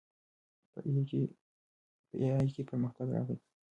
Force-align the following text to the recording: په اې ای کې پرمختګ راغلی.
په 0.71 0.79
اې 2.21 2.27
ای 2.37 2.47
کې 2.53 2.61
پرمختګ 2.69 3.07
راغلی. 3.15 3.41